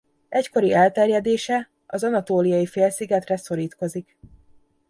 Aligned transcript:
Egykori 0.29 0.73
elterjedése 0.73 1.69
az 1.85 2.03
Anatóliai-félszigetre 2.03 3.37
szorítkozik. 3.37 4.17